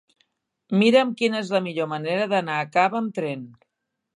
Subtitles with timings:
[0.83, 3.45] Mira'm quina és la millor manera d'anar a Cava amb tren.